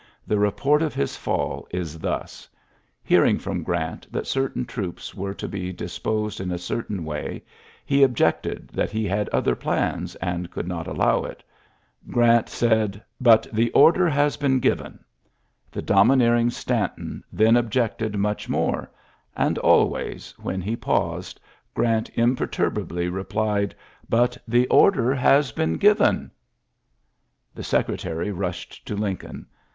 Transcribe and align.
The 0.25 0.39
report 0.39 0.81
of 0.81 0.95
his 0.95 1.15
fall 1.15 1.67
is 1.69 1.99
thus: 1.99 2.49
Hearing 3.03 3.37
from 3.37 3.63
Orant 3.67 4.11
that 4.11 4.25
certain 4.25 4.65
troops 4.65 5.13
were 5.13 5.35
to 5.35 5.47
be 5.47 5.71
dis 5.71 5.99
posed 5.99 6.41
in 6.41 6.49
a 6.51 6.57
certain 6.57 7.05
way, 7.05 7.43
he 7.85 8.01
objected 8.01 8.69
that 8.69 8.89
he 8.89 9.05
had 9.07 9.29
other 9.29 9.55
plans, 9.55 10.15
and 10.15 10.49
could 10.49 10.67
not 10.67 10.87
allow 10.87 11.23
it. 11.23 11.43
Orant 12.11 12.49
said, 12.49 13.03
^'But 13.21 13.51
the 13.51 13.69
order 13.73 14.09
has 14.09 14.37
been 14.37 14.59
given." 14.59 15.03
The 15.71 15.83
domineering 15.83 16.49
Stanton 16.49 17.23
then 17.31 17.55
objected 17.55 18.17
much 18.17 18.49
more; 18.49 18.89
and 19.37 19.59
always, 19.59 20.33
when 20.41 20.61
he 20.61 20.75
paused, 20.75 21.39
Orant 21.75 22.09
imperturbably 22.15 23.07
re 23.07 23.23
plied, 23.23 23.75
*'But 24.09 24.35
the 24.47 24.65
order 24.69 25.13
has 25.13 25.51
been 25.51 25.73
given.'.' 25.75 26.31
The 27.53 27.63
Secretary 27.63 28.31
rushed 28.31 28.83
to 28.87 28.95
Lincoln. 28.95 29.45